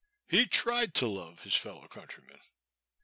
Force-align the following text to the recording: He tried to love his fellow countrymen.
He 0.27 0.47
tried 0.47 0.95
to 0.95 1.07
love 1.07 1.43
his 1.43 1.53
fellow 1.53 1.87
countrymen. 1.87 2.39